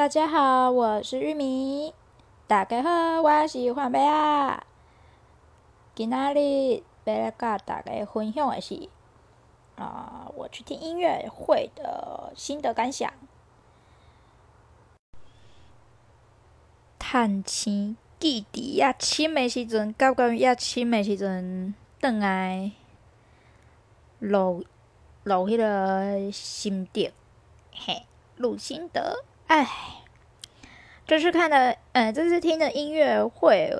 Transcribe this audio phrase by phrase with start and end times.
[0.00, 1.92] 大家好，我是玉米。
[2.46, 4.64] 大家好，我是黄贝啊。
[5.94, 8.88] 今仔日要来跟大家分享的是，
[9.76, 13.12] 啊、呃，我去听音乐会的心得感想。
[16.98, 22.72] 趁钱记忆也深的时阵，感觉也深的时阵，倒来
[24.18, 24.64] 录
[25.24, 27.12] 录迄个心得，
[27.70, 28.06] 嘿，
[28.36, 29.26] 录心得。
[29.50, 29.66] 哎，
[31.04, 33.76] 这次看的，嗯，这次听的音乐会，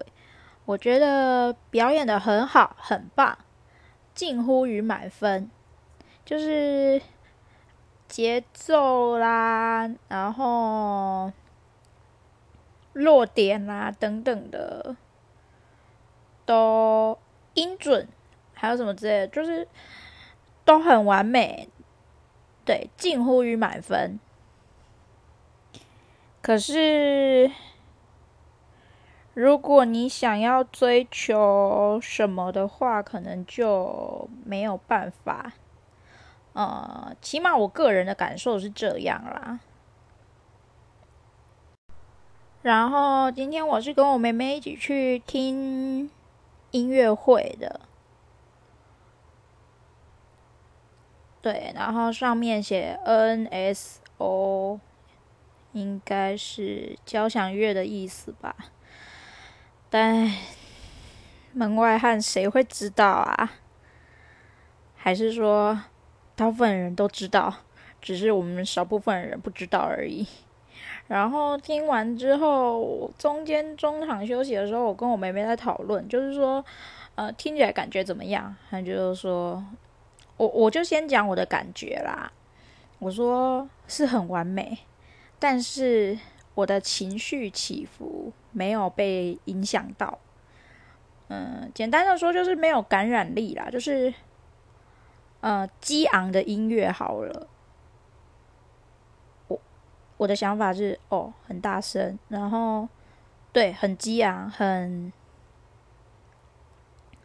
[0.65, 3.39] 我觉得表演的很好，很棒，
[4.13, 5.49] 近乎于满分。
[6.25, 7.01] 就是
[8.09, 11.31] 节奏啦，然后
[12.93, 14.97] 落点啦等等的，
[16.45, 17.17] 都
[17.55, 18.09] 音准，
[18.55, 19.69] 还有什么之类的，就是
[20.65, 21.69] 都很完美，
[22.65, 24.19] 对，近乎于满分。
[26.43, 27.51] 可是，
[29.35, 35.53] 如果你想要追求什么的话，可能就没有办法。
[36.55, 39.61] 呃，起码我个人的感受是这样啦。
[42.63, 46.11] 然后今天我是跟我妹妹一起去听
[46.73, 47.81] 音乐会的，
[51.41, 54.81] 对，然后上面写 NSO。
[55.73, 58.55] 应该是交响乐的意思吧，
[59.89, 60.33] 但
[61.53, 63.53] 门外汉谁会知道啊？
[64.97, 65.81] 还是说
[66.35, 67.55] 大部分人都知道，
[68.01, 70.27] 只是我们少部分人不知道而已。
[71.07, 76.65] 然后听完之后，中间中场休息的时候，我跟我妹妹在讨论，就是说，
[77.15, 78.55] 呃，听起来感觉怎么样？
[78.71, 79.65] 她就说，
[80.37, 82.31] 我我就先讲我的感觉啦。
[82.99, 84.79] 我说是很完美。
[85.41, 86.19] 但是
[86.55, 90.19] 我的情绪起伏没有被影响到，
[91.29, 94.13] 嗯，简单的说就是没有感染力啦，就是，
[95.41, 97.49] 呃，激昂的音乐好了，
[99.49, 99.59] 我
[100.19, 102.87] 我的想法是哦，很大声，然后
[103.51, 105.11] 对，很激昂，很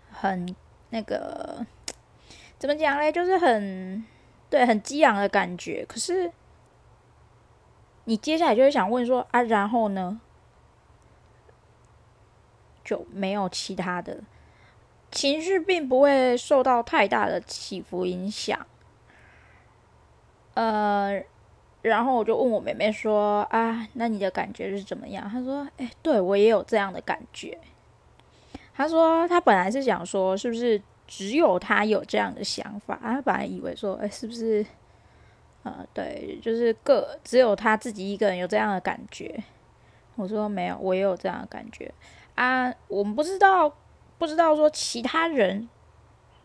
[0.10, 0.56] 很
[0.92, 1.66] 那个
[2.58, 3.12] 怎么讲嘞？
[3.12, 4.06] 就是很
[4.50, 6.32] 对，很激昂的感觉，可是。
[8.06, 10.20] 你接下来就会想问说啊，然后呢？
[12.84, 14.20] 就没有其他的
[15.10, 18.64] 情绪，并不会受到太大的起伏影响。
[20.54, 21.20] 呃，
[21.82, 25.28] 然后我就问我妹妹说啊，那你的感觉是怎么样？
[25.28, 27.60] 她说，哎，对我也有这样的感觉。
[28.76, 33.00] 她说她本来是想说，是不是只有她有这样的想法？
[33.02, 34.64] 她本来以为说，哎，是不是？
[35.66, 39.44] 呃，对，就是个只有他自己一个人有这样的感觉。
[40.16, 41.92] 我说没有，我也有这样的感觉
[42.36, 42.72] 啊。
[42.88, 43.76] 我们不知道，
[44.20, 45.68] 不知道说其他人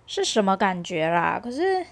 [0.07, 1.39] 是什么感觉啦。
[1.39, 1.85] 可是，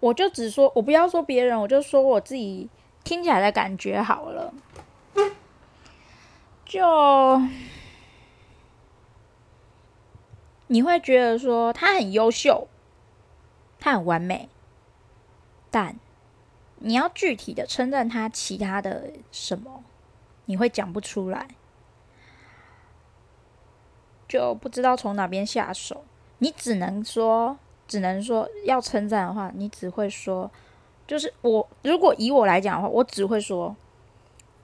[0.00, 2.68] 我就只说，我不要说别人，我就说我自己
[3.04, 4.52] 听起来的感觉好了。
[6.64, 7.40] 就
[10.66, 12.66] 你会觉得说他很优秀，
[13.78, 14.48] 他很完美。
[15.76, 15.94] 但
[16.78, 19.84] 你要具体的称赞他其他的什么，
[20.46, 21.48] 你会讲不出来，
[24.26, 26.02] 就不知道从哪边下手。
[26.38, 30.50] 你只能说，只能说要称赞的话，你只会说，
[31.06, 33.76] 就是我如果以我来讲的话，我只会说，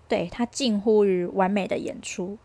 [0.08, 2.38] 对，他近乎于完美的演出。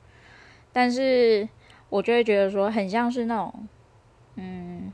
[0.73, 1.47] 但是
[1.88, 3.67] 我就会觉得说，很像是那种，
[4.35, 4.91] 嗯，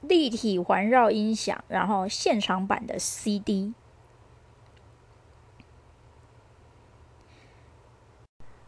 [0.00, 3.74] 立体环绕音响，然后现场版的 CD，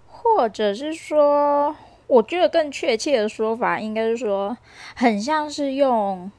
[0.07, 1.77] 或者是说，
[2.09, 4.59] 我觉得更确切的说法应该是说，
[4.97, 6.33] 很像是用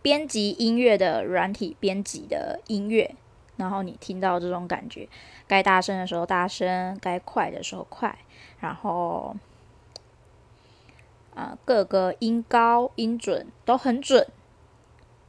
[0.00, 3.14] 编辑音乐的软体编辑的音乐，
[3.56, 5.08] 然后你听到这种感觉，
[5.46, 8.18] 该大声的时候大声，该快的时候快，
[8.58, 9.36] 然后。
[11.36, 14.26] 啊，各个音高、音准都很准，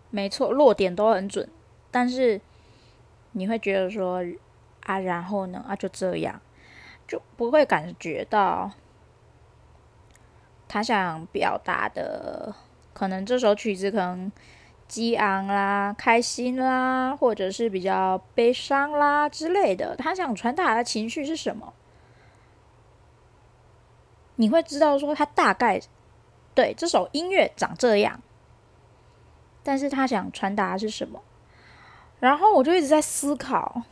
[0.09, 1.49] 没错，落点都很准。
[1.91, 2.39] 但是
[3.33, 4.23] 你会觉得说
[4.83, 5.65] 啊，然后呢？
[5.67, 6.39] 啊，就这样，
[7.05, 8.71] 就不会感觉到
[10.69, 12.55] 他想表达的，
[12.93, 14.31] 可能这首曲子可能
[14.87, 19.93] 激昂啦、开心啦，或者是比较悲伤啦之类的。
[19.97, 21.73] 他想传达的情绪是什么？
[24.37, 25.81] 你会知道说他大概。
[26.57, 28.19] 对，这首音乐长这样，
[29.61, 31.21] 但是他想传达的是什么？
[32.19, 33.83] 然后我就一直在思考，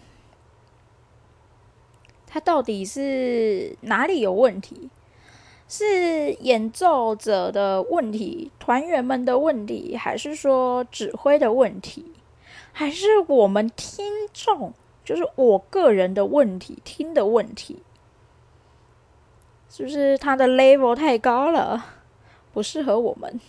[2.25, 4.89] 他到底是哪里有问题？
[5.67, 12.13] 是演奏者的问题，团员们的问题，还是说指挥的问题，
[12.73, 14.03] 还是我们听
[14.33, 14.73] 众，
[15.03, 17.83] 就是我个人的问题，听的问题？
[19.69, 21.94] 是不是他的 level 太高了，
[22.55, 23.39] 不适合我们？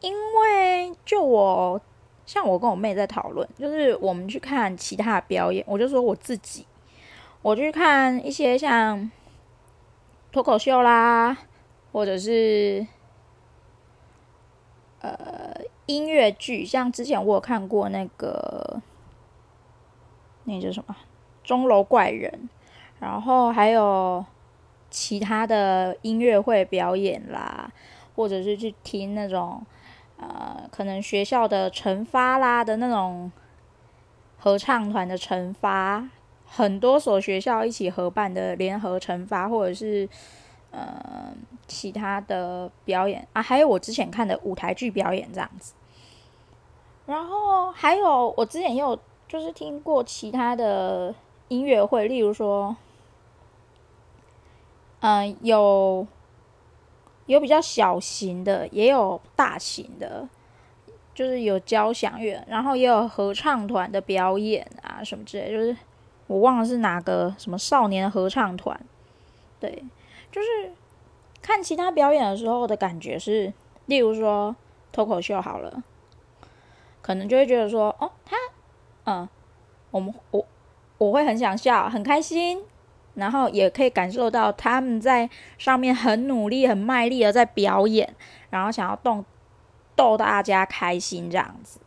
[0.00, 1.80] 因为就我，
[2.26, 6.66] 像我跟我妹在讨论，就是我们去看其他的表演，我就说我自己，
[7.40, 9.08] 我去看一些像。
[10.32, 11.36] 脱口秀啦，
[11.90, 12.86] 或者是
[15.00, 18.80] 呃音乐剧，像之前我有看过那个
[20.44, 20.94] 那叫什么
[21.42, 22.30] 《钟楼怪人》，
[23.00, 24.24] 然后还有
[24.90, 27.70] 其他的音乐会表演啦，
[28.16, 29.64] 或者是去听那种
[30.18, 33.30] 呃可能学校的晨发啦的那种
[34.38, 36.08] 合唱团的晨发。
[36.52, 40.08] 很多所学校一起合办的联合晨发，或者是
[40.72, 41.32] 呃
[41.68, 45.74] 其他的表演啊，还有我之前看的舞台剧表演这样子。
[47.06, 48.98] 然后还有我之前也有
[49.28, 51.14] 就是听过其他的
[51.46, 52.76] 音乐会，例如说，
[55.00, 56.06] 嗯、有
[57.26, 60.28] 有比较小型的，也有大型的，
[61.14, 65.76] 就是有交响乐，然后也有合唱团的表演啊什么之类，就是。
[66.26, 68.80] 我忘了是哪个什么少年合唱团，
[69.58, 69.82] 对，
[70.30, 70.72] 就是
[71.42, 73.52] 看其他表演的时候的感觉是，
[73.86, 74.54] 例如说
[74.92, 75.82] 脱口秀好了，
[77.02, 78.36] 可能就会觉得说，哦，他，
[79.06, 79.28] 嗯，
[79.90, 80.46] 我们我
[80.98, 82.62] 我会很想笑，很开心，
[83.20, 88.12] 然后也可以感受到他们在上面很努力、很卖力的在表演，
[88.50, 89.24] 然后想要逗
[89.94, 91.78] 逗大家开心这样子。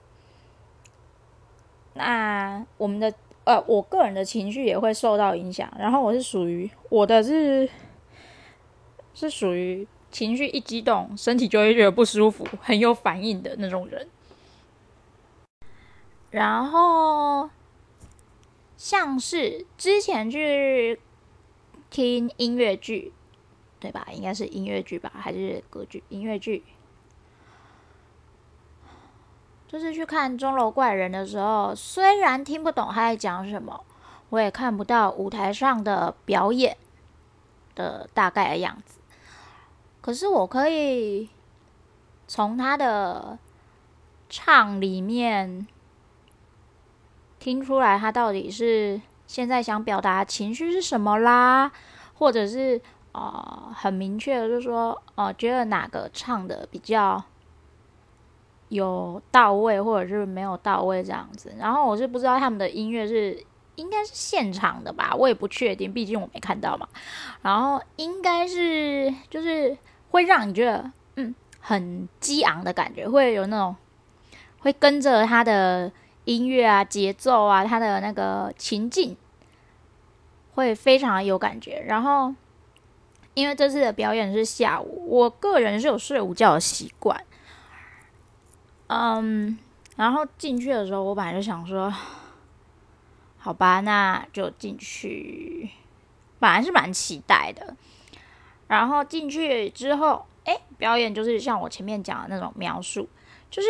[1.96, 3.14] 那我们的。
[3.46, 7.70] 呃，我个人的情绪也会受到影响，然后我是属于我的是
[9.14, 14.08] 是属于情绪一激动，身体就会觉得不舒服，很有反应的那种人。
[16.32, 17.50] 然后
[18.78, 20.98] 像是之前去
[21.94, 23.14] 听音乐剧，
[23.80, 24.08] 对吧？
[24.12, 26.04] 应该是音乐剧吧，还是歌剧？
[26.10, 26.64] 音乐剧。
[29.68, 33.86] 就是去看钟楼怪人的时候，虽然听不懂他在讲什么，
[34.30, 36.76] 我也看不到舞台上的表演
[37.76, 39.00] 的大概的样子，
[40.02, 41.30] 可是我可以
[42.28, 43.38] 从他的
[44.30, 45.68] 唱里面
[47.38, 51.72] 听出来，他到底是现在想表达情绪是什么啦，
[52.16, 52.82] 或者是
[53.12, 57.24] 啊、很明确的就是说，哦、觉得哪个唱的比较。
[58.70, 61.54] 有到位，或者是没有到位这样子。
[61.60, 63.40] 然后我是不知道他们的音乐是
[63.76, 66.88] 应该是现场的吧，我也不确定，毕竟我没看到嘛。
[67.44, 69.78] 然后应该是就是
[70.10, 73.76] 会让你觉得嗯很激昂的感觉，会有那种
[74.62, 75.92] 会跟着他的
[76.26, 79.18] 音乐啊、节奏啊、他的那个情境，
[80.54, 81.84] 会非常有感觉。
[81.88, 82.34] 然后
[83.34, 87.24] 因为这次的表演是下午，我个人是有睡午觉的习惯。
[88.88, 89.58] 嗯，
[89.96, 91.92] 然后进去的时候，我本来就想说，
[93.38, 95.70] 好吧，那就进去。
[96.40, 97.76] 本来是蛮期待的。
[98.68, 103.08] 然后进去之后，哎，表演就是像我前面讲的那种描述，
[103.50, 103.68] 就是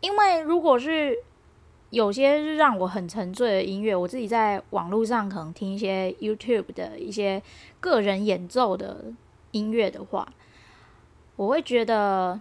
[0.00, 1.16] 因为如果是
[1.90, 7.42] 有些是让我很沉醉的音乐，我自己在网络上可能听一些 YouTube 的一些
[7.80, 9.04] 个人演奏的
[9.50, 10.28] 音乐的话，
[11.36, 12.40] 我会觉得。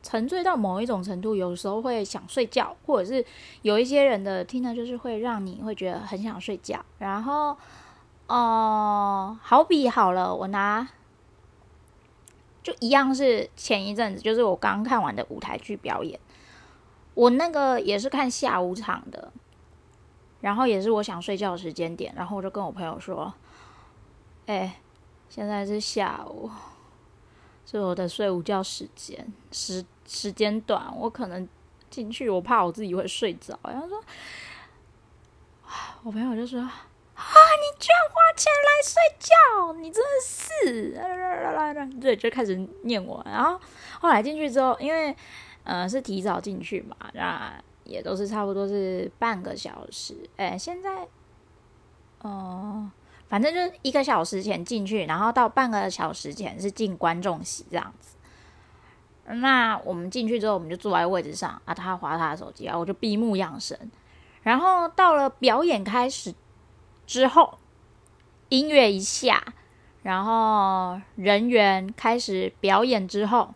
[0.00, 3.22] 沉醉到某一种程度，有时候会想睡觉，或者是
[3.60, 6.82] 有一些人的听呢，就是会让你会觉得很想睡觉。
[6.98, 7.54] 然后，
[8.28, 10.88] 哦、好比好了，我拿
[12.68, 16.20] 就一样是前一阵子，就是我刚看完的舞台剧表演，
[17.14, 19.32] 我那个也是看下午场的，
[20.42, 23.32] 然后也是我想睡觉的时间点，然后我就跟我朋友说
[24.44, 24.78] ：“哎、
[25.30, 26.50] 现在是下午。”
[27.64, 31.46] 是我的睡午觉时间，时时间短，我可能
[31.90, 33.58] 进去，我怕我自己会睡着。
[33.62, 34.02] 然后说，
[36.04, 36.66] 我朋友就说
[37.18, 43.20] ：“啊，你居然花钱来睡觉，你真的是……”对，就开始念我。
[43.26, 43.60] 然后
[44.00, 45.14] 后来进去之后，因为
[45.64, 47.52] 呃是提早进去嘛，那
[47.84, 50.14] 也都是差不多是半个小时。
[50.36, 51.08] 哎，现在，
[52.20, 52.88] 哦、
[53.28, 58.16] 反正就是一个小时前进去，然后到半个小时前是进观众席这样子。
[59.26, 63.90] 那我们进去之后，我们就坐在位置上啊，他滑他的手机啊，我就闭目养神。
[64.42, 66.32] 然后到了表演开始
[67.08, 67.56] 之后，
[68.50, 69.42] 音乐一下，
[70.02, 73.54] 然后人员开始表演之后，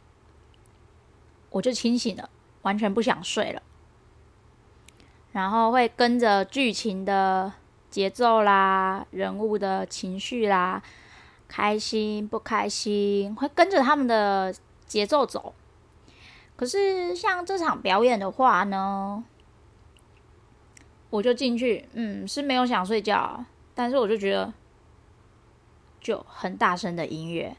[1.50, 2.30] 我就清醒了，
[2.62, 3.60] 完全不想睡了。
[5.32, 7.52] 然后会跟着剧情的
[7.90, 10.82] 节奏啦，人物的情绪啦，
[11.46, 14.54] 开心不开心，会跟着他们的
[14.86, 15.54] 节奏走。
[16.56, 19.22] 可是像这场表演的话呢，
[21.12, 24.50] 我就进去，嗯，是没有想睡觉，但是我就觉得
[26.00, 27.54] 就很大声的音乐，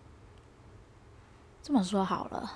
[1.62, 2.54] 这么说好了，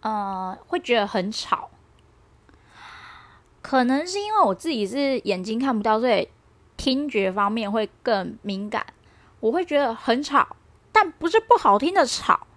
[0.00, 1.70] 呃，会觉得很吵，
[3.62, 6.28] 可能是因为我自己是眼睛看不到，所以
[6.76, 8.84] 听觉方面会更敏感，
[9.38, 10.56] 我会觉得很吵，
[10.90, 12.48] 但不是不好听的吵。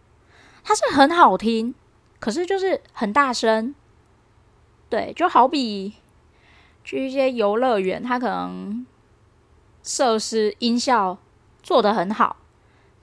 [0.63, 1.75] 它是很好听，
[2.19, 3.75] 可是就是很大声，
[4.89, 5.93] 对，就好比
[6.83, 8.85] 去一些游乐园，它可能
[9.83, 11.17] 设施音效
[11.61, 12.37] 做得很好，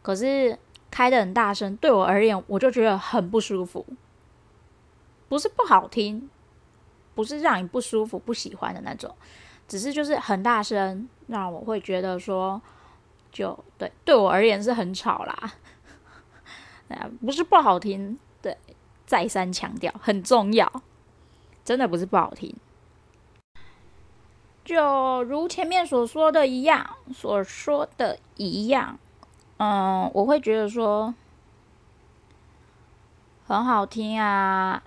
[0.03, 0.59] 可是
[0.91, 3.85] 开得很大声，对我而言，我就觉得很不舒服。
[5.29, 6.29] 不是不好听，
[7.15, 9.15] 不是让你不舒服、不喜欢的那种，
[9.67, 12.61] 只是就是很大声，让我会觉得说，
[13.31, 15.53] 就对，对我而言是很吵啦。
[17.25, 18.55] 不是不好听，对，
[19.07, 20.71] 再三强调很重要，
[21.65, 22.55] 真的不是不好听。
[24.65, 28.99] 就如前面所说的一样，所说的一样，
[29.59, 31.13] 嗯，我会觉得说
[33.47, 34.83] 很好听啊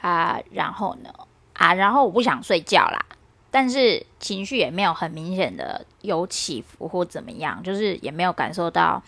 [0.00, 1.14] 啊，然后呢
[1.54, 3.04] 啊，然后我不想睡觉啦，
[3.50, 9.02] 但是情绪也没有很明显的有起伏或怎么样，就是也没有感受到。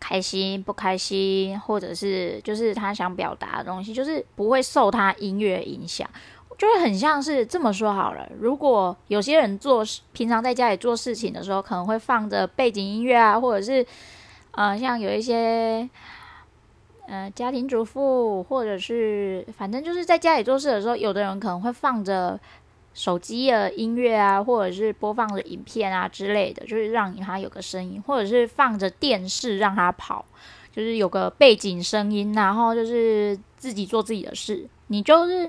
[0.00, 6.08] 开心不开心，或者是就是他想表达的东西，就是不会受他音乐影响，
[6.56, 8.28] 就会很像是这么说好了。
[8.38, 13.84] 如果有些人做平常在家里做事情的时候，可能会放着背景音乐啊，或者是
[14.52, 15.88] 呃，像有一些
[17.06, 22.38] 呃家庭主妇，或者是反正就是在家里做事的时候，有的人可能会放着。
[22.98, 30.24] 手机的音乐啊，或者是播放的影片啊之类的，就是让它有个声音，或者是放着电视让它跑，
[30.74, 35.48] 就是有个背景声音，然后就是自己做自己的事，你就是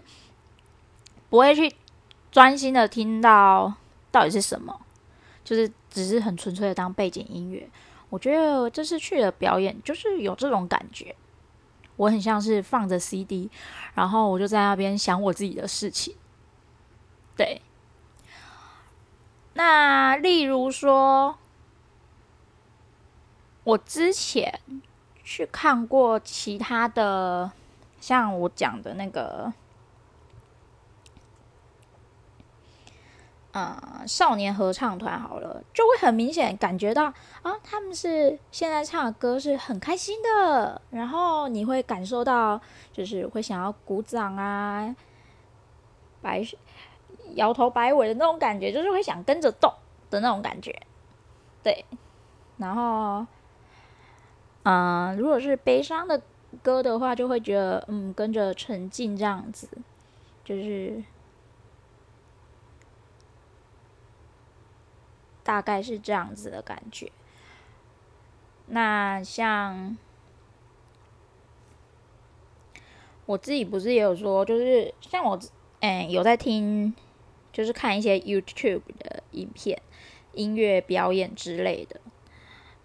[1.31, 1.73] 不会去
[2.31, 3.73] 专心的听到
[4.11, 4.79] 到底是什么，
[5.43, 7.67] 就是只是很纯粹的当背景音乐。
[8.11, 11.15] 我觉得这次去的表演就是有这种感觉，
[11.95, 13.49] 我很像是放着 CD，
[13.95, 16.13] 然后我就在那边想我自己的事情。
[17.39, 17.61] 对，
[19.53, 21.37] 那例如说，
[23.63, 24.59] 我之前
[25.23, 27.49] 去看过其他的，
[28.01, 29.53] 像我讲的那个，
[33.53, 37.05] 嗯，少年合唱团好了，就会很明显感觉到
[37.41, 42.59] 啊，他们是现在唱的歌是很开心的，然后你会感受到，
[42.91, 44.93] 就是会想要鼓掌啊，
[46.21, 46.45] 白。
[47.35, 49.73] 摇头摆尾的那种感觉，就是会想跟着动
[50.09, 50.75] 的那种感觉，
[51.63, 51.85] 对。
[52.57, 53.25] 然后，
[54.63, 56.21] 嗯、如果是悲伤的
[56.61, 59.69] 歌的话，就会觉得嗯，跟着沉浸这样子，
[60.43, 61.03] 就是
[65.41, 67.09] 大概是这样子的感觉。
[68.65, 69.97] 那像
[73.25, 75.39] 我自己不是也有说，就是像我
[75.79, 76.93] 嗯有在听。
[77.51, 79.81] 就是看一些 YouTube 的影片、
[80.33, 81.99] 音乐表演之类的。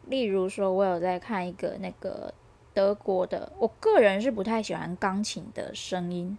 [0.07, 2.35] 例如说，我有在看一个那个
[2.73, 6.37] 德国的，我个人是不太喜欢钢琴的声音。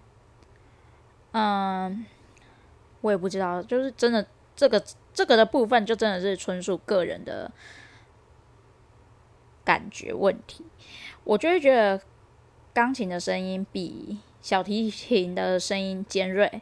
[1.32, 2.06] 嗯，
[3.02, 7.52] 我也不知道，就是真的这个这个的部分，就真的是纯属个人的
[9.64, 10.64] 感觉问题。
[11.24, 12.00] 我就会觉得
[12.74, 16.62] 钢琴的声音比小提琴的声音尖锐。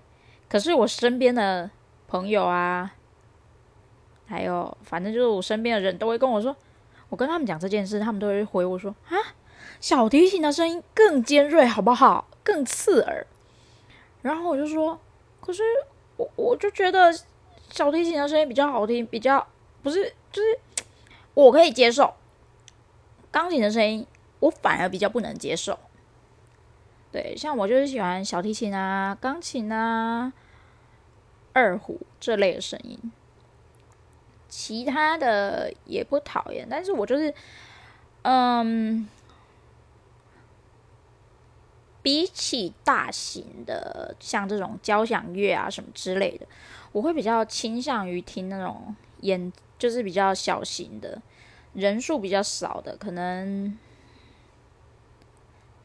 [0.54, 1.68] 可是我身边的
[2.08, 2.94] 朋友啊，
[4.28, 6.56] 还有反正就是我身边的人都会跟我说，
[7.10, 9.18] 我跟他们讲这件事，他们都会回我说啊，
[9.82, 12.28] 小提琴的声音更尖锐，好不好？
[12.44, 13.26] 更刺耳。
[14.22, 15.00] 然后我就说，
[15.42, 15.64] 可是
[16.18, 17.12] 我我就觉得
[17.72, 19.48] 小提琴的声音比较好听，比较
[19.82, 20.60] 不是就是
[21.34, 22.14] 我可以接受，
[23.32, 24.06] 钢琴的声音
[24.40, 25.80] 我反而比较不能接受。
[27.12, 30.32] 对，像我就是喜欢小提琴啊，钢琴啊。
[31.54, 33.00] 二胡这类的声音，
[34.50, 37.34] 其他的也不讨厌，但是我就是
[38.24, 39.08] 嗯，
[42.02, 46.46] 比起大型的像这种交响乐啊什么之类的，
[46.92, 51.22] 我会比较倾向于听那种演，就是比较小型的，
[51.74, 53.78] 人数比较少的，可能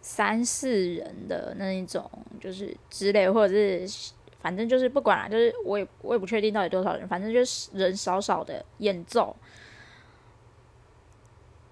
[0.00, 2.10] 三四人的那一种，
[2.40, 4.12] 就是之类，或者是
[4.48, 9.36] 反正就是不管了，就是我也我也不确定到底多少人，反正就是人少少的演奏。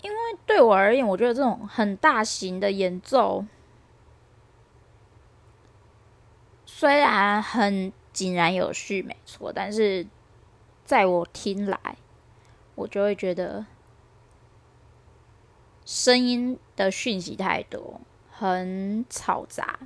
[0.02, 3.46] 因为对我而言，我觉得这种很大型的演奏，
[6.66, 10.06] 虽然很井然有序，没错，但是
[10.84, 11.96] 在我听来，
[12.74, 13.64] 我就会觉得
[15.86, 19.78] 声音的讯息太多，很嘈杂。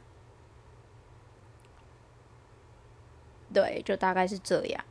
[3.52, 4.85] 对，就大概是这样。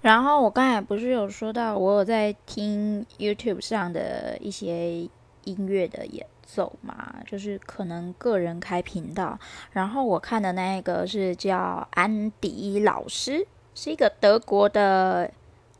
[0.00, 5.02] 然后我刚才不是有说到，我有在听 YouTube 上的一些
[5.44, 9.38] 音乐的演奏嘛，就是可能个人开频道。
[9.72, 15.30] 然后我看的那一个是叫安迪老师，是一个德国的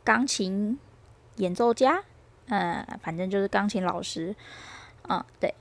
[0.03, 0.77] 钢琴
[1.37, 2.03] 演奏家，
[2.47, 4.35] 嗯，反正就是钢琴老师，
[5.09, 5.55] 嗯，对。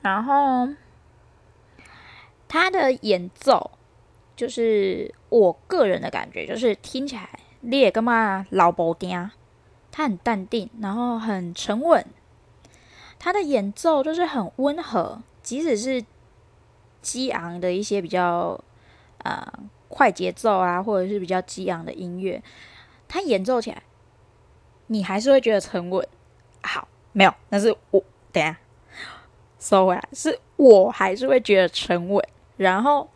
[0.00, 0.68] 然后
[2.48, 3.70] 他的演奏，
[4.34, 7.28] 就是我个人的感觉，就是听起来。
[7.64, 9.30] 你也干嘛老不丁？
[9.92, 12.04] 他很淡定，然后很沉稳。
[13.20, 16.04] 他的演奏就是很温和，即使是
[17.00, 18.58] 激昂的一些比较
[19.18, 19.46] 呃
[19.88, 22.42] 快节奏啊，或者是比较激昂的音乐，
[23.06, 23.80] 他演奏起来，
[24.88, 26.04] 你还是会觉得沉稳。
[26.62, 28.58] 好，没有，那是我等下
[29.60, 33.08] 收回来，是我还是会觉得沉稳，然后。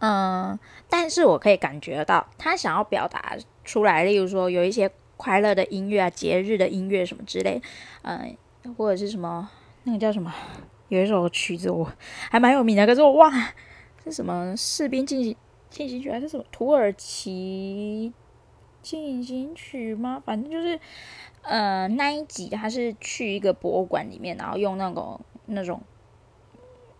[0.00, 7.60] 嗯，但是我可以感觉到他想要表达出来，例如说有一些快乐的音乐啊，节日的音乐什么之类，
[8.00, 8.34] 嗯，
[8.78, 9.50] 或者是什么
[9.84, 10.32] 那个叫什么，
[10.88, 11.86] 有一首曲子我
[12.30, 13.48] 还蛮有名的，可是我忘了
[14.02, 15.36] 是什么士兵进行
[15.68, 18.10] 进行曲还是什么土耳其
[18.80, 20.22] 进行曲吗？
[20.24, 20.80] 反正就是，
[21.42, 25.82] 呃，那一集他是去一个博物馆里面，然后用那种那种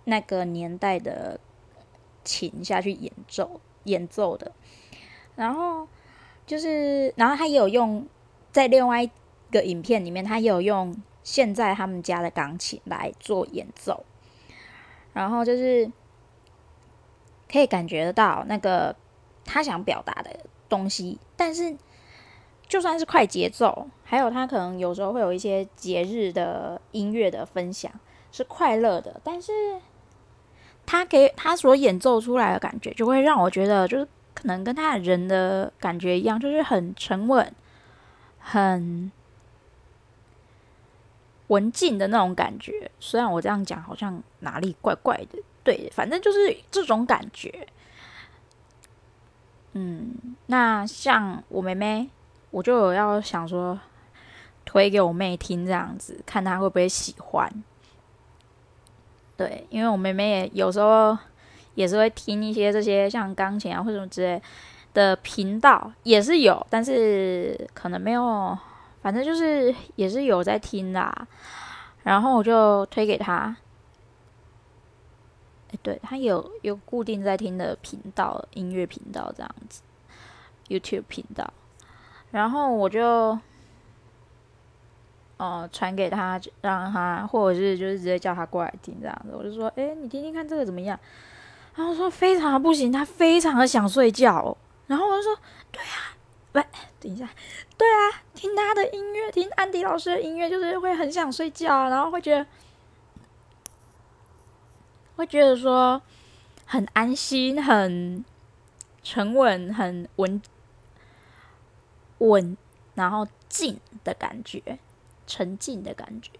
[0.05, 1.41] 那个年代的。
[2.25, 4.53] 琴下去演奏演奏的，
[5.37, 5.89] 然后
[6.47, 8.07] 就是，然后他也有用
[8.53, 9.11] 在另外一
[9.51, 14.05] 个影片里面，他也有用现在他们家的钢琴来做演奏，
[15.13, 15.91] 然后就是
[17.51, 18.95] 可以感觉得到那个
[19.45, 21.77] 他想表达的东西，但是
[22.69, 27.91] 就算是快节奏，还有他可能有时候会有一些节日的音乐的分享
[28.31, 29.81] 是快乐的，但是。
[30.90, 37.55] 他给他所演奏出来的感觉，就会让我觉得，就是可能跟他的人的感觉一样，就是很沉稳、
[38.40, 39.12] 很
[41.46, 42.90] 文静的那种感觉。
[42.98, 47.68] 虽然我这样讲好像哪里怪怪的，对，反正就是这种感觉。
[49.74, 50.12] 嗯，
[50.46, 52.11] 那像我妹妹，
[52.50, 53.79] 我就有要想说
[54.64, 57.48] 推给我妹听，这样子看她会不会喜欢。
[59.40, 61.16] 对，因为我妹妹也有时候
[61.74, 64.42] 也是会听一些这些像钢琴啊或什么之类
[64.92, 68.59] 的频道，也是有，但是可能没有，
[69.00, 71.26] 反正就是也是有在听啦。
[72.03, 73.57] 然后我就推给她，
[75.72, 79.81] 哎，对，她有有固定在听的频道，音乐频道这样子
[80.68, 81.50] ，YouTube 频道，
[82.31, 83.38] 然后我就。
[85.40, 89.35] 哦，传给他，让他，或者是就是直接叫他过来听这样子。
[89.35, 91.00] 我就说，哎、你听听看这个怎么样？
[91.74, 94.55] 然后说非常的不行，他非常的想睡觉。
[94.87, 95.38] 然后我就说，
[95.72, 96.14] 对啊，
[96.53, 96.62] 喂，
[97.00, 97.26] 等一下，
[97.79, 102.46] 对啊，听他的音乐，听安迪老师的音乐，就是会很想睡觉，然后会觉得，
[105.16, 106.03] 会觉得说
[106.66, 108.22] 很安心、很
[109.03, 110.42] 沉稳、很稳
[112.18, 112.55] 稳，
[112.92, 114.79] 然后静的感觉。
[115.31, 116.33] 沉静的感觉，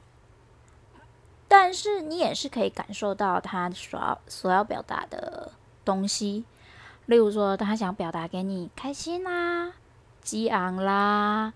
[1.47, 5.53] 但是你也是可以感受到他所要所要表达的
[5.85, 6.45] 东西，
[7.07, 9.73] 例如说他想表达给你开心啦、
[10.21, 11.53] 激昂啦、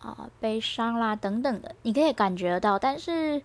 [0.00, 3.42] 啊悲伤啦等等的，你可以感觉到，但是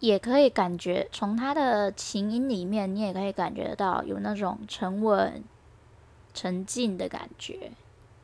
[0.00, 5.42] 也可以感觉从他的琴音里面，你也可以感觉到有那种沉稳、
[6.34, 7.72] 沉静的感觉。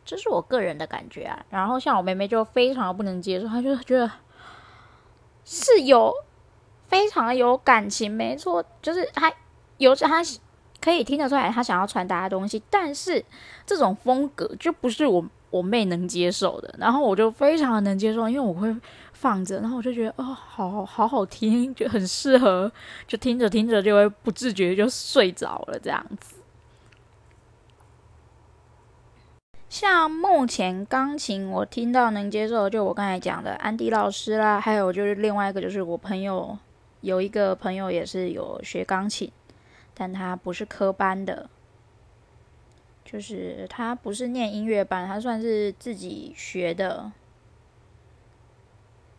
[0.06, 4.08] 这是我个人的感觉啊，然后像我妹妹就非常不能接受，她就觉得
[5.44, 6.14] 是有
[6.86, 9.32] 非常有感情，没错，就是她
[9.78, 10.22] 有她
[10.80, 13.22] 可以听得出来她想要传达的东西，但是
[13.66, 18.74] 这种风格就不是我我妹能接受的，然后我就非常的能接受，因为我会
[19.12, 22.70] 放着，然后我就觉得哦，好好好听，就很适合，
[23.08, 26.35] 就听着听着就会不自觉就睡着了这样子。
[29.78, 36.56] 像目前钢琴我听到能接受，就我刚才讲的安迪老师啦，还有就是另外一个就是我朋友
[37.02, 39.30] 有一个朋友也是有学钢琴，
[39.92, 41.50] 但他不是科班的。
[43.04, 47.12] 就是他不是念音乐班，他算是自己学的，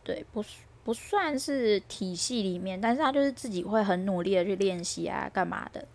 [0.03, 0.43] 对，不
[0.83, 5.87] 不算是体系里面，但是他就是自己会很努力的去练习啊，干嘛的，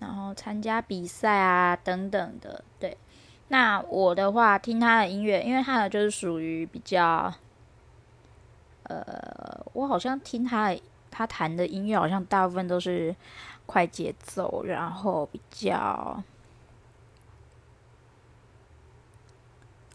[0.00, 2.96] 然后参加比赛啊等等的，对。
[3.48, 7.32] 那我的话，听他的音乐，因为他的就是属于比较，
[8.84, 10.74] 呃，我好像听他
[11.10, 13.14] 他弹的音乐，好像大部分都是
[13.66, 16.22] 快节奏，然后比较。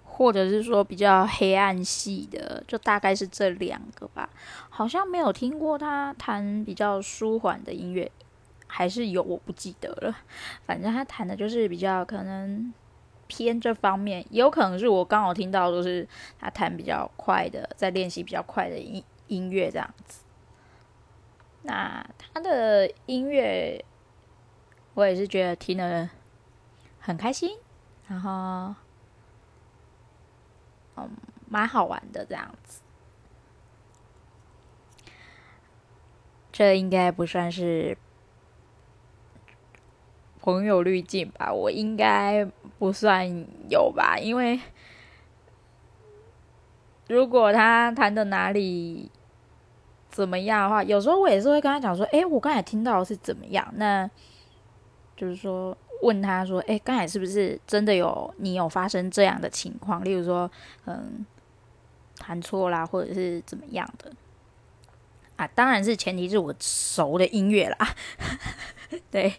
[0.04, 4.30] 或者是说比较黑暗系的，就大概是这两个吧。
[4.70, 8.12] 好像没有听过他弹比较舒缓的音乐，
[8.68, 10.14] 还是有，我不记得了。
[10.66, 12.74] 反正他弹的就是比较可能
[13.30, 16.06] 偏这方面，也有可能是我刚好听到都是
[16.38, 20.26] 他弹比较快的，在练习比较快的音音乐这样子。
[21.62, 23.86] 那他的音乐，
[24.96, 26.10] 我也是觉得听得
[27.00, 27.58] 很开心，
[28.10, 28.76] 然后。
[31.02, 31.10] 嗯，
[31.48, 32.82] 蛮好玩的这样子，
[36.52, 37.98] 这应该不算是
[40.42, 41.52] 朋友滤镜吧？
[41.54, 42.46] 我应该
[42.78, 43.28] 不算
[43.70, 44.18] 有吧？
[44.18, 44.60] 因为
[47.08, 49.10] 如果他弹的哪里
[50.10, 54.10] 怎么样的话，有时候我也是会跟他讲说：“诶，我刚才听到是怎么样？”那
[55.16, 55.78] 就是说。
[56.02, 60.02] 问他说：“哎，刚才是不是真的有你有发生这样的情况？
[60.02, 60.50] 例如说，
[60.86, 61.26] 嗯，
[62.18, 64.10] 弹错啦，或者是怎么样的？
[65.36, 67.78] 啊，当然是前提是我熟的音乐啦。
[69.12, 69.34] 对，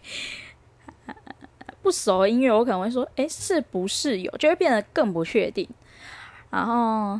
[1.81, 4.31] 不熟的音乐，我可能会说：哎，是不是有？
[4.37, 5.67] 就会变得更不确定。
[6.49, 7.19] 然后，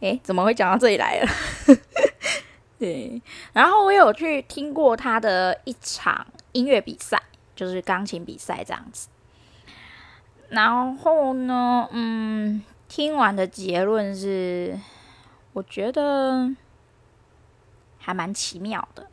[0.00, 1.28] 哎，怎么会讲到这里来了？
[2.78, 3.20] 对，
[3.52, 7.22] 然后我有去听过他的一场。”音乐比赛
[7.54, 9.06] 就是钢琴比赛这样子，
[10.48, 14.76] 然后呢，嗯，听完的结论是，
[15.52, 16.50] 我觉得
[17.98, 19.06] 还蛮奇妙的，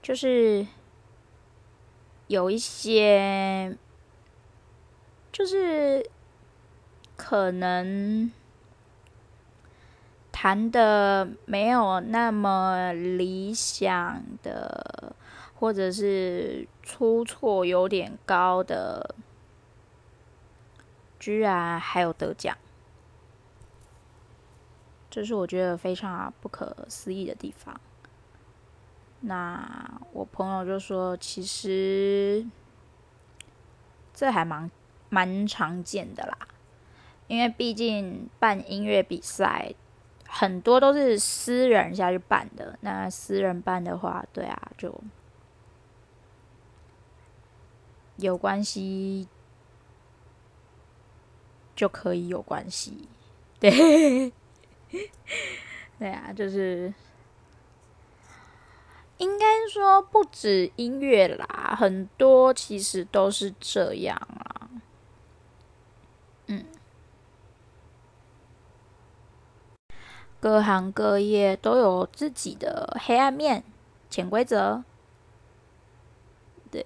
[0.00, 0.64] 就是
[2.26, 3.76] 有一些，
[5.32, 6.08] 就是
[7.16, 8.30] 可能
[10.30, 15.14] 弹的没有那么理想的。
[15.56, 19.14] 或者是出错有点高的，
[21.18, 22.58] 居然还有得奖，
[25.08, 27.80] 这是我觉得非常不可思议的地方。
[29.26, 32.46] 那我朋友就说，其实
[34.12, 34.70] 这还蛮
[35.08, 36.38] 蛮常见的啦，
[37.26, 39.74] 因为毕竟办音乐比赛
[40.28, 44.94] 很多都是私人下去办的，那私人办的话，对啊，就。
[48.16, 49.26] 有关系
[51.74, 53.08] 就可以有关系，
[53.58, 54.32] 对，
[55.98, 56.94] 对啊，就是
[59.18, 64.68] 应该说不止音乐啦，很多其实都是这样啦。
[66.46, 66.64] 嗯，
[70.40, 73.64] 各行各业都有自己的黑暗面、
[74.10, 74.82] 潜规则，
[76.70, 76.84] 对。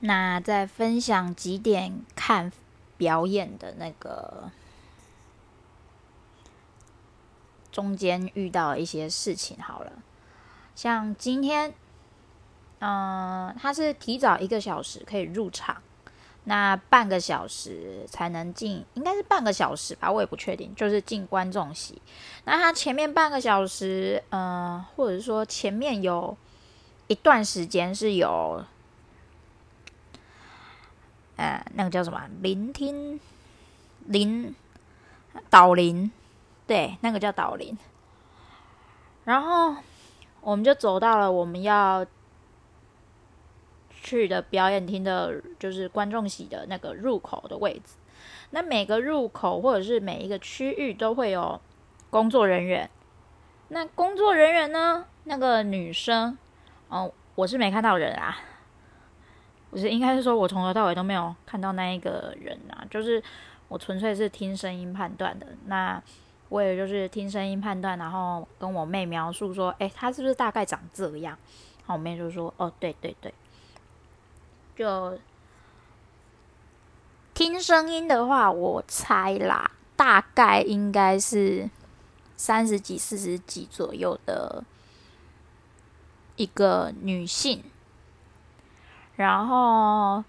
[0.00, 2.52] 那再分享几点看
[2.96, 4.50] 表演的那个
[7.70, 9.92] 中间遇到一些事情好了，
[10.74, 11.72] 像今天，
[12.80, 15.76] 嗯、呃，他是提早一个小时可以入场，
[16.44, 22.00] 那半个小时才能进，应该是半个小时吧，我也不确定，就是进观众席。
[22.44, 26.36] 那他前面半个小时，嗯、呃，或者说前面有
[27.06, 28.64] 一段时间是有。
[31.34, 32.22] 呃，那个叫什么？
[32.40, 33.18] 聆听，
[34.04, 34.54] 聆，
[35.50, 36.12] 导聆，
[36.68, 37.76] 对，那个叫导聆。
[39.24, 39.74] 然后
[40.42, 42.04] 我们就走到了我们要
[43.90, 47.94] 去的表演厅的，就是观众席的那个入口的位置。
[48.50, 51.60] 那每个入口或者是每一个区域都会有
[52.10, 52.90] 工作人员。
[53.68, 55.06] 那工作人员呢？
[55.24, 56.36] 那个女生，
[56.88, 58.36] 哦，我是没看到人啊。
[59.70, 63.22] 不是，应该是说我从头到尾都没有看到那一个人啊，就是
[63.68, 65.46] 我纯粹是听声音判断的。
[65.66, 66.02] 那
[66.52, 71.38] 我也就是听声音判断，然后跟我妹描述说，诶，她是不是大概长这样？
[71.78, 73.32] 然后我妹就说，哦，对对对，
[74.76, 75.18] 就
[77.32, 81.70] 听声音的话，我猜啦，大概应该是
[82.36, 84.62] 三十几、四十几左右的
[86.36, 87.64] 一个女性。
[89.16, 90.22] 然后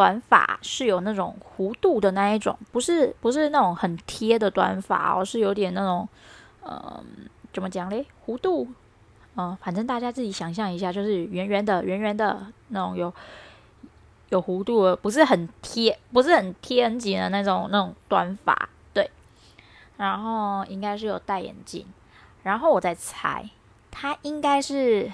[0.00, 6.08] 短发是有那种弧度的那一种，不是不是那种很贴的短发哦，是有点那种，
[6.62, 7.04] 嗯、呃，
[7.52, 8.06] 怎么讲嘞？
[8.24, 8.66] 弧度，
[9.36, 13.12] 嗯、反正大家自己想象一下，就是圆圆的、圆圆的那种有
[14.30, 19.10] 有弧度的，不是很贴，不是很贴很紧的那种那种短发，对。
[19.98, 21.84] 然后应该是有戴眼镜，
[22.42, 23.50] 然后我在猜，
[23.90, 25.12] 他应该是。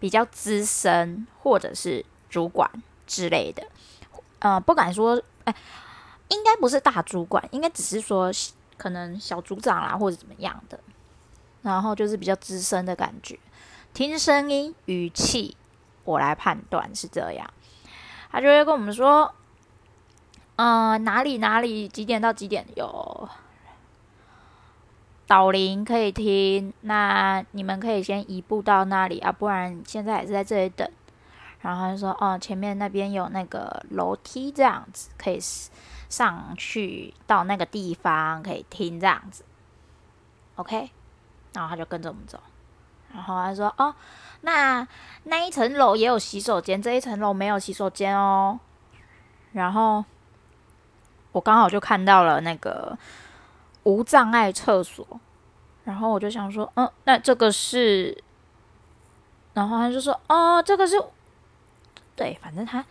[0.00, 2.70] 比较资深，或者是主管
[3.10, 3.66] 之类的，
[4.38, 5.52] 呃，不敢说，哎，
[6.28, 8.30] 应该不是大主管，应该只是说
[8.76, 10.78] 可能小组长啦，或者怎么样的。
[11.62, 13.36] 然后就是比较资深的感觉，
[13.92, 15.56] 听声音、语气，
[16.04, 17.50] 我来判断是这样。
[18.30, 19.34] 他就会跟我们说，
[20.54, 23.28] 嗯、哪里哪里，几点到几点有。
[25.26, 30.90] 导铃可以听，那你们可以先移步到那里啊，不然现在还是在这里等。
[31.60, 35.38] 然后他就说，哦，前面那边有那个楼梯，这样子可以
[36.08, 39.44] 上去到那个地方可以听这样子。
[40.56, 40.90] OK，
[41.52, 42.40] 然后他就跟着我们走。
[43.12, 43.94] 然后他说，哦，
[44.42, 44.86] 那
[45.24, 48.58] 那一层楼也有洗手间，这一层楼没有洗手间哦。
[49.52, 50.04] 然后
[51.32, 52.98] 我刚好就看到了那个。
[53.82, 55.06] 无障碍厕所，
[55.84, 58.22] 然后我就想说，嗯，那这个是，
[59.54, 61.02] 然后他就说，哦，这个是，
[62.16, 62.84] 对，反正他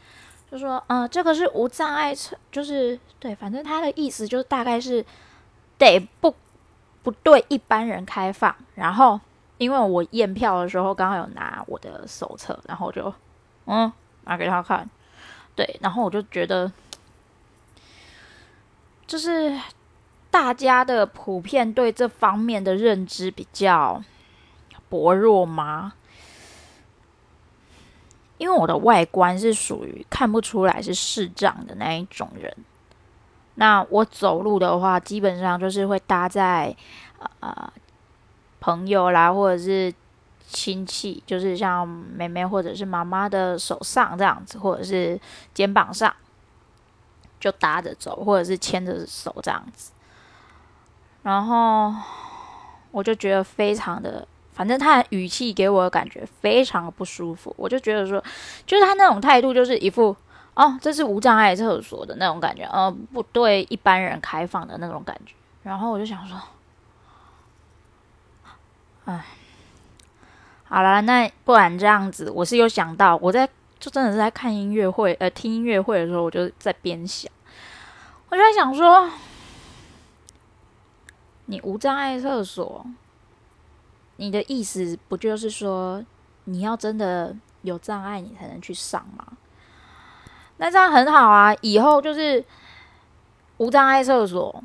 [0.51, 5.05] 就说，嗯，这个是无障碍厕，就是对，反正他的意思就是大概是，
[5.77, 6.34] 对，不
[7.03, 8.55] 不对一般人开放。
[8.75, 9.19] 然后
[9.58, 13.13] 因为我验票的时候刚好有拿我的手册，然后就
[13.65, 13.91] 嗯
[14.25, 14.89] 拿给他看，
[15.55, 16.71] 对，然后我就觉得
[19.05, 19.60] 就是。
[20.32, 23.99] 大家的普遍对这方面的认知比较
[24.88, 25.93] 薄弱吗？
[28.39, 32.52] 因为我的外观是属于看不出来是视障的那一种人，
[33.56, 36.75] 那我走路的话，基本上就是会搭在
[37.41, 37.71] 呃
[38.62, 39.93] 朋友啦，或者是
[40.47, 45.19] 亲戚，就是像妹妹或者是妈妈的手上这样子，或者是
[45.54, 46.12] 肩膀上，
[47.39, 49.91] 就搭着走，或者是牵着手这样子。
[51.23, 51.93] 然后
[52.91, 54.25] 我就觉得非常的，
[54.59, 57.55] 反正他的语气给我的感觉非常不舒服。
[57.57, 58.21] 我就觉得说，
[58.65, 60.13] 就是他那种态度，就是一副
[60.53, 65.33] 哦，这是无障碍厕所的那种感觉，呃，不对一般人开放的那种感觉。
[65.63, 66.37] 然后我就想说，
[69.05, 69.25] 哎，
[70.65, 73.47] 好了，那不然这样子，我是有想到，我在
[73.79, 77.31] 就真的是在看音乐会，呃，听音乐会的时候，我就在边想，
[78.27, 79.09] 我就在想说。
[81.51, 82.85] 你无障碍厕所，
[84.19, 86.03] 你的意思不就是说
[86.43, 89.25] 你要真的有障碍，你才能去上吗？
[90.58, 92.43] 那这样很好啊，以后就是
[93.58, 94.62] 无障碍厕所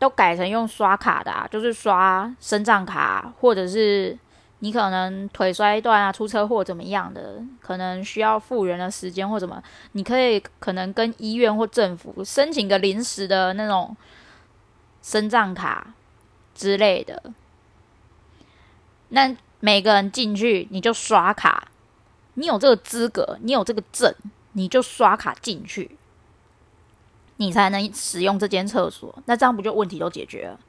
[0.00, 4.18] 都改成用刷卡的啊，就是刷身障卡，或者是
[4.58, 13.96] 你可能腿摔断啊、出车祸怎么样的，可能需要复原的时间或什么，你可以可能跟医院或政府申请个临时的那种
[15.00, 15.94] 身障卡。
[16.54, 17.22] 之类的，
[19.08, 21.68] 那每个人进去你就刷卡，
[22.34, 24.14] 你有这个资格，你有这个证，
[24.52, 25.96] 你就刷卡进去，
[27.36, 29.14] 你才能使用这间厕所。
[29.26, 30.60] 那这样不就问题都解决了？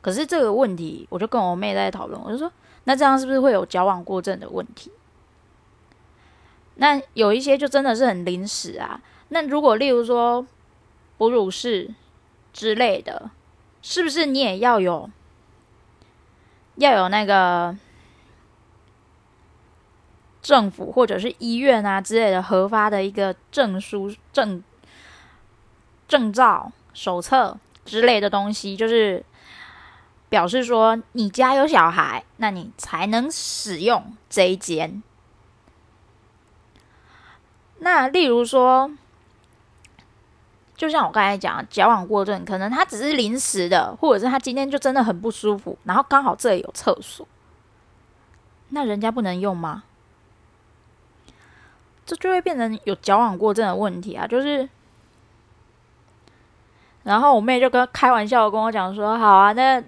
[0.00, 2.50] 可是这个问题，我就跟我妹在讨论，我就说，
[2.84, 4.90] 那这样是不是会有矫枉过正的问题？
[6.76, 9.00] 那有一些就真的是很临时啊。
[9.28, 10.46] 那如果例如说
[11.18, 11.94] 哺乳室
[12.52, 13.30] 之类的。
[13.84, 15.10] 是不是你也要有，
[16.76, 17.76] 要有那个
[20.40, 24.62] 政府或者是医院啊之类的核发的一个证书、证
[26.08, 29.24] 证照、手册之类的东西，就是
[30.28, 35.02] 表示说你家有小孩，那你才能使用这一间。
[37.78, 38.90] 那例如说。
[40.82, 47.24] 就像我刚才讲，矫枉过正，可能他只是临时的，或者是他今天就真的很不舒服，然后刚好这里有厕所，
[48.70, 49.84] 那人家不能用吗？
[52.04, 54.68] 这就会变成有矫枉过正的问题啊，就是。
[57.04, 59.80] 然后我妹就跟开玩笑跟我讲说：“好啊，那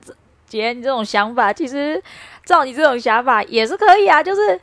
[0.47, 2.01] 姐你这种想法，其实
[2.45, 4.61] 照你这种想法也是可以啊，就是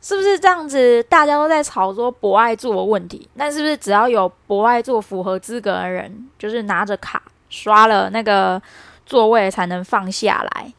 [0.00, 1.02] 是不是这样子？
[1.04, 8.60] 大家都在吵说博爱座的问题，那是不是只要有博爱座符合资格的人，就是拿着卡刷了那个
[9.04, 10.72] 座位才能放下来，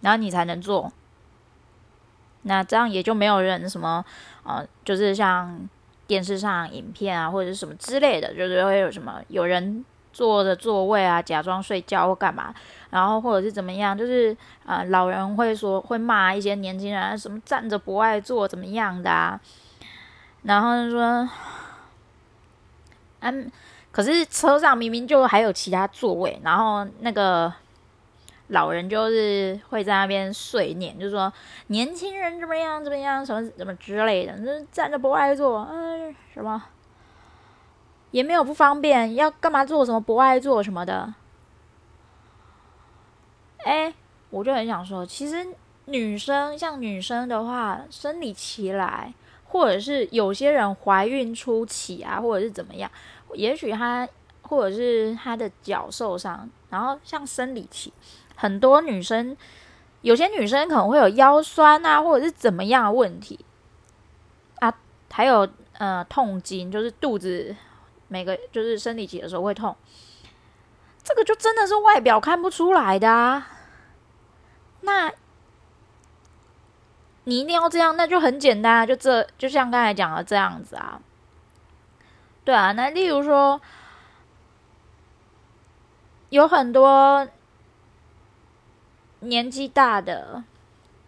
[0.00, 0.92] 然后你才能坐？
[2.42, 4.04] 那这样也就没有人什么
[4.42, 5.68] 呃，就是像
[6.06, 12.54] 电视上影片啊或者是什么之类的，就是会有什么有人。”坐着座位啊，假装睡觉或干嘛，
[12.94, 14.30] 然后或者是怎么样，就是
[14.64, 19.40] 啊、呃，老人会说会骂一些年轻人，什么站着不爱坐怎么样的啊，
[20.44, 21.28] 然后就说，
[23.18, 23.50] 嗯，
[23.90, 27.52] 可是车上明明就还有其他座位，然后那个
[28.46, 31.32] 老人就是会在那边碎念，就说
[31.66, 36.62] 年轻人怎么样怎么样，什么什么之类的，就是站着不爱坐，嗯，什么。
[38.12, 41.12] 也没有不方便，要干嘛做什么不爱做什么的。
[43.64, 43.92] 哎，
[44.30, 45.46] 我就很想说，其实
[45.86, 49.12] 女生像女生的话，生理期来，
[49.44, 52.90] 或者是有些人怀孕初期啊，或者是怎么样，
[53.34, 54.08] 也许她
[54.42, 57.92] 或者是她的脚受伤，然后像生理期，
[58.36, 59.36] 很多女生，
[60.02, 63.44] 有些女生可能会有腰酸啊，或者是怎么样的问题
[64.60, 64.72] 啊，
[65.10, 65.48] 还有
[65.78, 67.56] 呃痛经，就是肚子。
[68.06, 69.74] 每个就是生理期的时候会痛，
[71.02, 73.48] 这个就真的是外表看不出来的啊。
[74.84, 75.12] 那
[77.24, 81.00] 你一定要这样，那就很简单啊，就这就像刚才讲的这样子啊。
[82.44, 83.60] 对啊，那例如说，
[86.28, 87.26] 有很多
[89.20, 90.44] 年纪大的，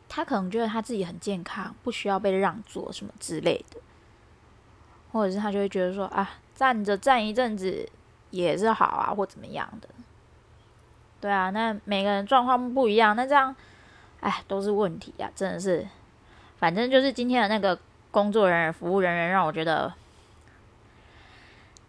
[0.08, 3.80] 他可能觉得他自己很健康，不需要被让座什么之类的，
[5.12, 6.30] 或者是他就会觉得说啊。
[6.56, 7.86] 站着站一阵子
[8.30, 9.86] 也是好啊，或怎么样的，
[11.20, 13.54] 对啊，那每个人状况不一样，那这样，
[14.20, 15.86] 哎，都是问题啊，真的是，
[16.58, 17.78] 反正就是今天的那个
[18.10, 19.92] 工作人员、服务人员让我觉得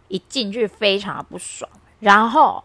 [0.08, 2.64] 一进去非常的不爽，然后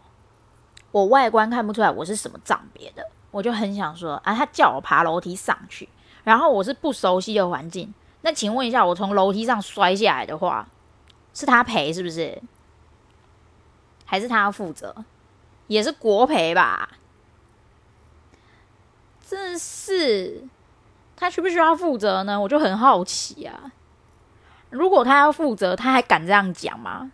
[0.90, 5.88] 我外观看不出来我是什么账别的，我就很想说啊，他叫我爬楼梯上去，
[6.24, 10.66] 然后我是不熟悉的环境，那请问一下，我从楼梯上摔下来的话。
[11.36, 12.40] 是他赔是不是？
[14.04, 14.94] 还是他要负责？
[15.66, 16.88] 也是国赔吧？
[19.26, 20.44] 这是
[21.16, 22.40] 他需不需要负责呢？
[22.40, 23.72] 我就很好奇啊。
[24.70, 27.12] 如果他要负责，他还敢这样讲吗？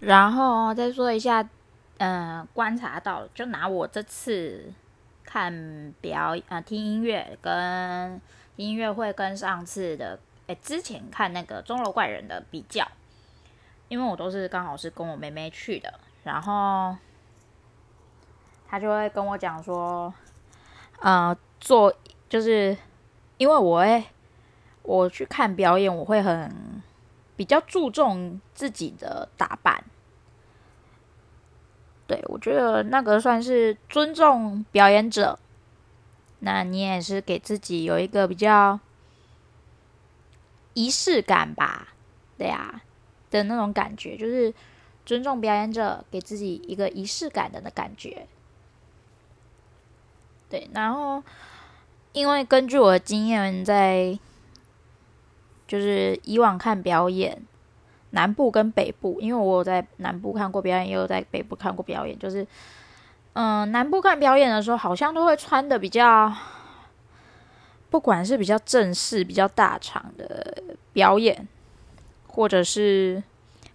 [0.00, 1.48] 然后再说一下，
[1.98, 4.72] 嗯、观察到，就拿我这次
[5.24, 8.20] 看表演啊、听音乐跟。
[8.56, 12.86] 音乐会跟上次的，哎，之前看那个钟楼怪人的比较，
[13.88, 16.96] 因为我都是刚好是跟我妹妹去的，然后
[18.66, 20.12] 她就会跟我讲说，
[21.00, 21.94] 呃，做
[22.28, 22.76] 就是
[23.36, 24.04] 因为我会
[24.82, 26.82] 我去看表演，我会很
[27.36, 29.84] 比较注重自己的打扮，
[32.06, 35.38] 对，我觉得那个算是尊重表演者。
[36.40, 38.78] 那你也是给自己有一个比较
[40.74, 41.88] 仪式感吧，
[42.36, 42.82] 对呀，
[43.38, 44.52] 的那种感觉，就是
[45.04, 48.26] 尊重表演者，给自己一个仪式感的的感觉。
[50.48, 51.22] 对，然后
[52.12, 54.18] 因为根据我的经验，在
[55.66, 57.42] 就是以往看表演，
[58.10, 62.46] 南部跟北部，因为我有在南部看过表演，也有在北部看过表演，就是。
[63.36, 66.32] 嗯，南部看表演的时候，好像都会穿的比较，
[67.90, 71.48] 不管是比较正式、比较大场的表演，
[72.34, 73.22] 或者是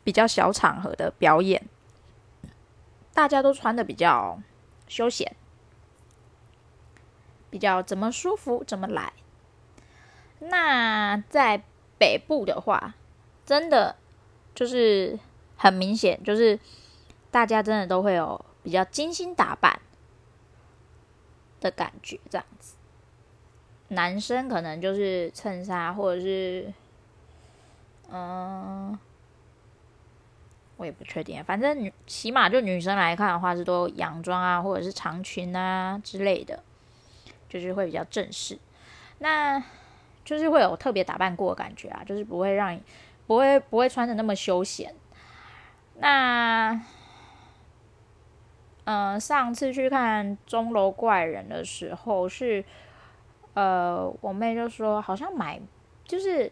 [0.03, 1.65] 比较小场合的表演，
[3.13, 4.39] 大家都穿的比较
[4.87, 5.35] 休闲，
[7.49, 9.13] 比较怎么舒服怎么来。
[10.39, 11.63] 那在
[11.97, 12.95] 北部的话，
[13.45, 13.95] 真的
[14.53, 15.17] 就是
[15.55, 16.59] 很明显，就是
[17.31, 18.45] 大家真的都会有。
[18.61, 19.79] 比较精心打扮
[21.61, 22.75] 的感觉，这样子。
[23.87, 26.71] 男生可能就是衬衫，或者是，
[28.11, 28.97] 嗯，
[30.77, 31.43] 我也不确定。
[31.43, 36.63] 反正女，起码就女生来看的话，是都洋装啊，或者是长裙啊之类的，
[37.47, 38.57] 就是会比较正式。
[39.19, 39.61] 那
[40.23, 42.81] 就是会有特别打扮过的感觉啊，就是不会让你
[43.27, 44.93] 不会不会穿的那么休闲。
[45.95, 46.81] 那。
[48.91, 52.65] 嗯、上次去看钟楼怪人的时候是，
[53.53, 55.61] 呃，我妹就说好像买
[56.03, 56.51] 就是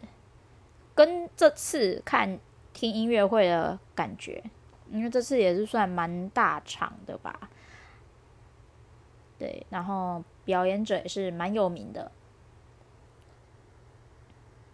[0.98, 2.40] 跟这次看
[2.72, 4.42] 听音乐会的感觉，
[4.90, 7.48] 因为这次也是算蛮大场的吧。
[9.38, 12.10] 对，然后表演者也是蛮有名的。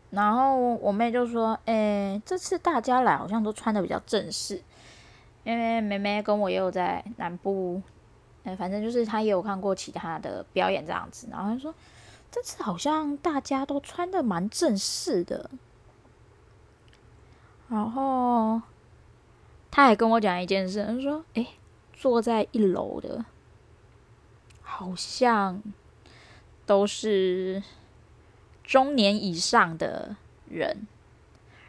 [0.08, 4.62] 然后我妹就说：“诶，这次大家来好像都穿的比较正式，
[5.42, 7.82] 因为妹妹跟我也有在南部，
[8.44, 11.28] 诶，反正就是她也有看过其他的表演这样子。
[11.30, 11.74] 然后她说，
[12.30, 15.50] 这次好像大家都穿的蛮正式的。
[17.68, 18.60] 然后
[19.70, 21.48] 他还跟我讲一件事，他说：诶，
[21.92, 23.24] 坐在一楼的，
[24.62, 25.62] 好像
[26.66, 27.62] 都是。”
[28.64, 30.16] 中年以上的
[30.48, 30.86] 人，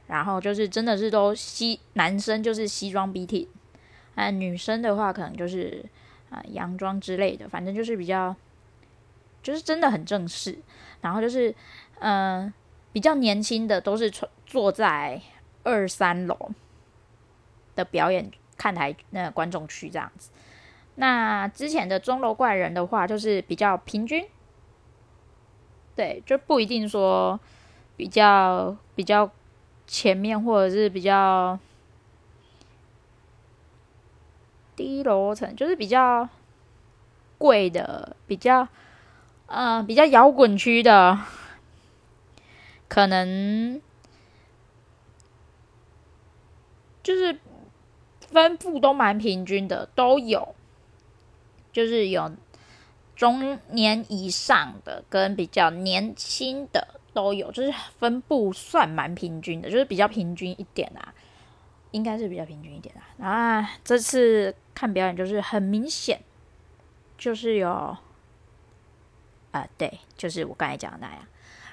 [0.08, 3.46] 然后就是真的是都西男生就是西装笔挺，
[4.16, 5.84] 啊，女生的话可能就是
[6.30, 8.34] 啊洋装之类的，反正就是比较，
[9.44, 10.58] 就是真的很正式。
[11.02, 11.54] 然后就是
[12.00, 12.52] 嗯、
[12.94, 15.22] 比较年轻的都是坐坐在
[15.66, 16.52] 二三楼
[17.76, 20.30] 的表演看台那观众区这样子。
[20.96, 24.26] 那之前的钟楼怪人的话，就是比较平均。
[25.94, 27.38] 对，就不一定说
[27.98, 29.30] 比较比较
[29.88, 31.60] 前面，或者是比较
[34.76, 36.28] 低楼层，就是比较
[37.38, 38.68] 贵的，比较
[39.48, 41.18] 呃比较摇滚区的，
[42.88, 43.82] 可能
[47.06, 47.40] 就是
[48.32, 50.56] 分布都蛮平均的，都有，
[51.72, 52.32] 就是有。
[53.16, 61.14] 中年以上的跟比较年轻的都有，就是分布算蛮平均的，就是比较平均一点啊，
[61.92, 63.26] 应该是比较平均一点啊。
[63.26, 66.20] 啊，这次看表演就是很明显，
[67.18, 67.96] 就是有
[69.52, 71.20] 啊、对，就是我刚才讲的那样。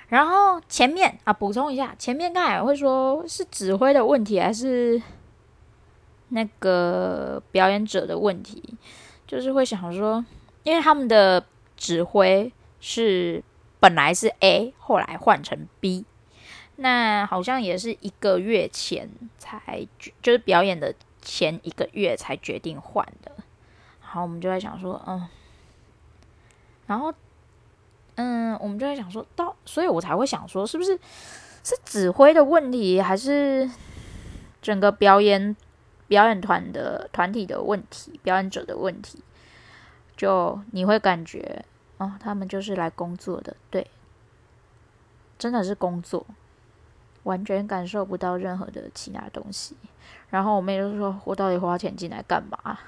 [0.07, 5.03] 然后前面啊，补充一下，前面刚才会说是指挥的问题，还是
[6.33, 8.63] 那个表演者的问题？
[9.27, 10.25] 就是会想说。
[10.65, 11.45] 因为他们的
[11.77, 13.43] 指挥是
[13.81, 16.05] 本来是 A，后来换成 B，
[16.77, 19.85] 那好像也是一个月前才，
[20.23, 23.33] 就是表演的前一个月才决定换的。
[24.03, 25.27] 然后我们就在想说，嗯，
[26.87, 27.13] 然后
[28.15, 30.97] 嗯，我们就在想说到，所以我才会想说，是不是
[31.65, 33.69] 是指挥的问题，还是
[34.61, 35.57] 整个表演
[36.13, 39.25] 表演团的团体的问题，表演者的问题？
[40.15, 41.65] 就你会感觉
[41.97, 43.91] 哦，他们就是来工作的，对，
[45.39, 46.27] 真的是工作，
[47.23, 49.75] 完全感受不到任何的其他东西。
[50.29, 52.79] 然后我妹就说：“我到底花钱进来干嘛？”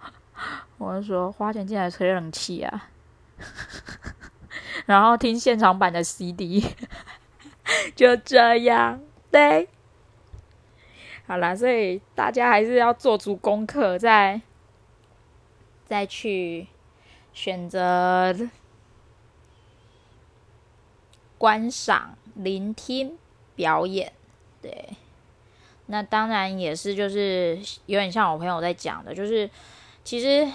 [0.78, 2.88] 我就说：“花钱进来吹冷气啊，
[4.86, 6.64] 然后听现场版的 CD，
[7.94, 8.98] 就这样。”
[9.30, 9.68] 对，
[11.26, 14.40] 好啦，所以大家还是要做足功课，再。
[15.86, 16.66] 再去
[17.34, 18.34] 选择
[21.36, 23.18] 观赏、聆听
[23.54, 24.10] 表演，
[24.62, 24.88] 对，
[25.86, 29.48] 那当然也是，就是有点像我朋友在讲的，就是
[30.02, 30.50] 其实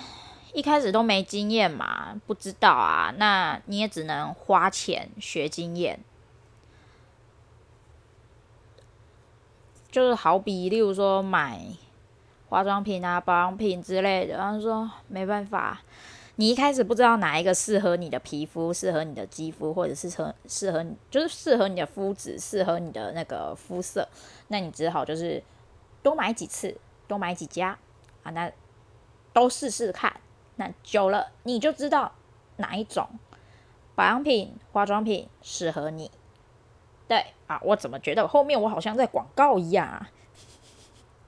[0.52, 6.00] 一开始都没经验嘛，不知道啊，那你也只能花钱学经验，
[9.92, 11.62] 就是好比例如说买。
[12.50, 15.80] 化妆品啊，保养品之类的，然后说没办法，
[16.38, 24.10] 你一开始不知道哪一个适合你的皮肤，适合你的肌肤，或者是适适合你，就是适合你的肤质，适合你的那个肤色，
[24.48, 25.44] 那你只好就是
[26.02, 26.76] 多买几次，
[27.08, 27.78] 多买几家
[28.24, 28.52] 啊，那
[29.32, 30.20] 都试试看，
[30.56, 32.12] 那久了你就知道
[32.58, 33.08] 哪一种
[33.94, 36.10] 保养品、化妆品适合你。
[37.10, 40.10] 对啊，我怎么觉得后面我好像在广告一样啊？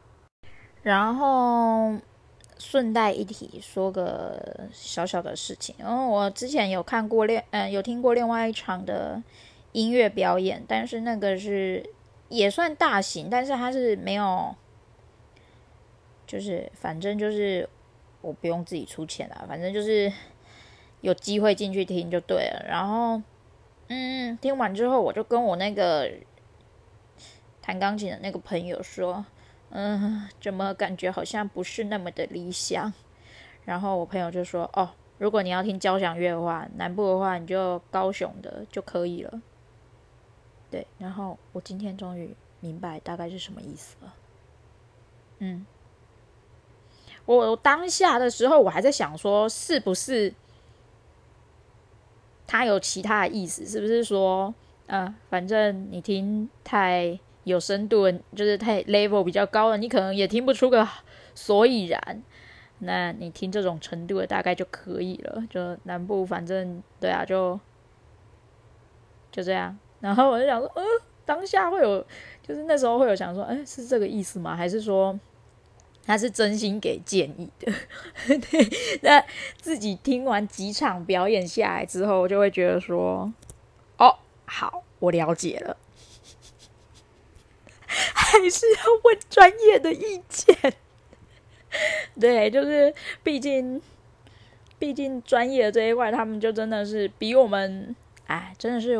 [0.83, 1.95] 然后
[2.59, 5.75] 顺带一提，说个小小的事情。
[5.79, 9.21] 然后我之前有看过另，嗯、有听过另外一场的
[9.71, 11.83] 音乐表演，但是那个是
[12.29, 14.55] 也算大型，但是它是没有，
[16.27, 17.67] 就是反正就是
[18.21, 20.13] 我不用自己出钱啦，反正就是
[21.01, 22.63] 有机会进去听就对了。
[22.67, 23.19] 然后，
[23.93, 26.09] 嗯，听完之后，我就跟我那个
[27.61, 29.25] 弹钢琴的那个朋友说。
[29.73, 32.91] 嗯，怎么感觉好像不是那么的理想？
[33.63, 39.41] 然后我朋友就说：“哦，如果你要听交响乐的话，南部的话你就高雄的就可以了。”
[40.69, 44.13] 对，然后我今天终于明白大概是什么意思了。
[45.39, 45.65] 嗯，
[47.25, 50.33] 我当下的时候我还在想说，是不是
[52.51, 54.53] 它有其他的意思，是不是说，
[54.87, 60.85] 嗯、呃，反正你听太有深度，就是太 level 比较高了，你可能也听不出个
[61.33, 62.21] 所以然。
[62.79, 65.41] 那你听这种程度的大概就可以了。
[65.49, 67.57] 就南部，反正对啊，就
[69.31, 69.79] 就这样。
[70.01, 70.83] 然后我就想说，呃，
[71.23, 72.05] 当下会有，
[72.45, 74.57] 就是那时候会有想说，哎，是这个意思吗？
[74.57, 75.17] 还是说
[76.05, 77.71] 他是真心给建议的？
[78.39, 79.23] 对，那
[79.61, 83.31] 自己听完几场表演下来之后，就会觉得说，
[83.97, 85.77] 哦，好，我了解了，
[87.87, 90.55] 还是要问专业的意见。
[92.19, 92.93] 对，就是
[93.23, 93.81] 毕竟，
[94.77, 97.95] 毕竟专业的这一块，他们就真的是比我们，
[98.27, 98.97] 哎，真的是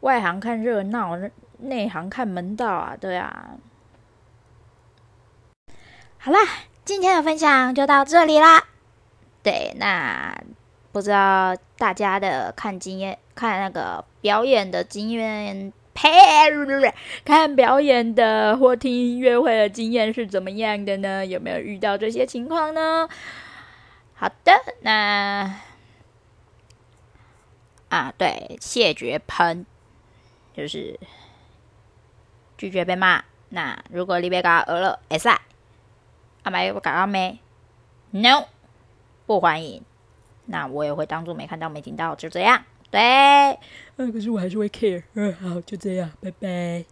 [0.00, 1.18] 外行看热闹，
[1.58, 2.96] 内行看门道啊！
[2.98, 3.58] 对啊。
[6.28, 6.40] 好啦，
[6.84, 8.62] 今天的分享就到这里啦。
[9.42, 10.38] 对，那
[10.92, 15.72] 不知道大家的看经验，看那个表演的经验。
[15.94, 16.10] 呸
[17.24, 21.24] 看表演的或听音乐会的经验是怎么样的呢？
[21.24, 23.08] 有没有遇到这些情况呢？
[24.14, 24.52] 好的，
[24.82, 25.54] 那
[27.88, 29.64] 啊，对，谢绝喷
[30.54, 31.00] 就是
[32.58, 33.24] 拒绝被骂。
[33.48, 35.30] 那如果你被搞饿了，会使，
[36.48, 37.38] 阿麦我搞到没
[38.10, 38.46] ？No，
[39.26, 39.82] 不欢迎。
[40.46, 42.64] 那我也会当做没看到、没听到，就这样。
[42.90, 43.58] 对，
[43.96, 45.02] 嗯，可是我还是会 care。
[45.12, 46.86] 嗯，好，就这样，拜拜。